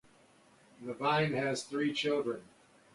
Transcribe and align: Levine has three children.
Levine 0.81 1.33
has 1.33 1.61
three 1.61 1.93
children. 1.93 2.41